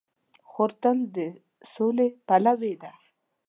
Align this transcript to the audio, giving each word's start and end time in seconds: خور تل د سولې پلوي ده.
خور 0.49 0.71
تل 0.81 0.97
د 1.15 1.17
سولې 1.73 2.07
پلوي 2.27 2.73
ده. 2.81 2.91